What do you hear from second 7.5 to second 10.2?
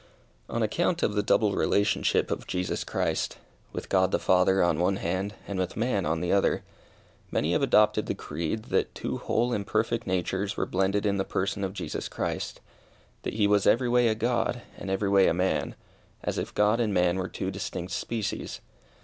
have adopted the creed, that "Two whole and perfect